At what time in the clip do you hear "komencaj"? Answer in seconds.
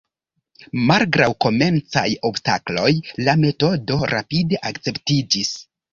1.45-2.05